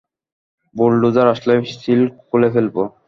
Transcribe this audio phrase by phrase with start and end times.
[0.75, 2.83] Bulldozer আসলে, seal খুলে ফেলবো।